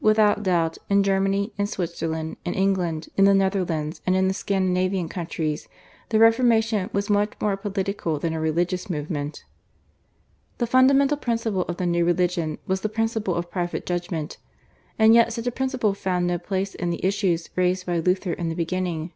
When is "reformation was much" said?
6.18-7.34